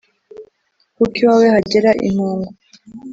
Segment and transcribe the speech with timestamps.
[0.97, 2.49] kuko iwawe hagera impungu